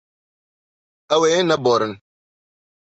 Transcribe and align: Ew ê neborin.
Ew 1.15 1.21
ê 1.33 1.37
neborin. 1.47 1.93